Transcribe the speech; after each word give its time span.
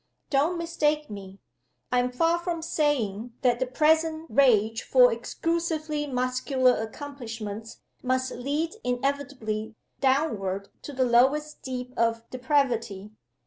Don't 0.31 0.57
mistake 0.57 1.11
me! 1.11 1.37
I 1.91 1.99
am 1.99 2.11
far 2.11 2.39
from 2.39 2.63
saving 2.63 3.33
that 3.43 3.59
the 3.59 3.67
present 3.67 4.25
rage 4.31 4.81
for 4.81 5.13
exclusively 5.13 6.07
muscular 6.07 6.73
accomplishments 6.81 7.81
must 8.01 8.31
lead 8.31 8.73
inevitably 8.83 9.75
downward 9.99 10.69
to 10.81 10.93
the 10.93 11.05
lowest 11.05 11.61
deep 11.61 11.93
of 11.97 12.27
depravity. 12.31 13.11